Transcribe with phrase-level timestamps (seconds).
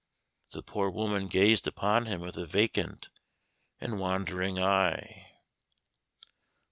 [0.53, 3.09] The poor woman gazed upon him with a vacant
[3.79, 5.27] and wandering eye.